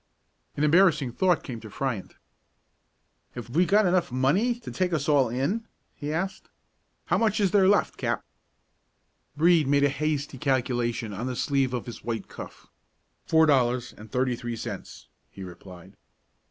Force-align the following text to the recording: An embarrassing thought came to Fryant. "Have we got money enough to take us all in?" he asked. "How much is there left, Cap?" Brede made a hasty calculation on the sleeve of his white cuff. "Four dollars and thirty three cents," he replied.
An 0.57 0.63
embarrassing 0.63 1.11
thought 1.11 1.43
came 1.43 1.59
to 1.59 1.69
Fryant. 1.69 2.15
"Have 3.35 3.51
we 3.51 3.67
got 3.67 3.85
money 4.11 4.49
enough 4.49 4.61
to 4.63 4.71
take 4.71 4.93
us 4.93 5.07
all 5.07 5.29
in?" 5.29 5.67
he 5.93 6.11
asked. 6.11 6.49
"How 7.05 7.19
much 7.19 7.39
is 7.39 7.51
there 7.51 7.67
left, 7.67 7.97
Cap?" 7.97 8.25
Brede 9.37 9.67
made 9.67 9.83
a 9.83 9.89
hasty 9.89 10.39
calculation 10.39 11.13
on 11.13 11.27
the 11.27 11.35
sleeve 11.35 11.71
of 11.75 11.85
his 11.85 12.03
white 12.03 12.27
cuff. 12.27 12.65
"Four 13.27 13.45
dollars 13.45 13.93
and 13.93 14.11
thirty 14.11 14.35
three 14.35 14.55
cents," 14.55 15.07
he 15.29 15.43
replied. 15.43 15.95